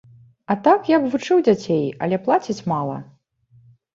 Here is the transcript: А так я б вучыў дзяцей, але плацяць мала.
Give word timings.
А 0.53 0.53
так 0.67 0.87
я 0.91 0.97
б 1.01 1.09
вучыў 1.15 1.43
дзяцей, 1.49 1.85
але 2.07 2.19
плацяць 2.25 2.57
мала. 2.71 2.95